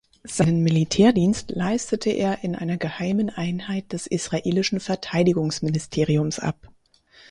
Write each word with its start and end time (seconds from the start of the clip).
Seinen 0.23 0.63
Militärdienst 0.63 1.51
leistete 1.51 2.09
er 2.09 2.43
in 2.43 2.55
einer 2.55 2.77
geheimen 2.77 3.29
Einheit 3.29 3.93
des 3.93 4.07
israelischen 4.07 4.79
Verteidigungsministeriums 4.79 6.39
ab. 6.39 6.71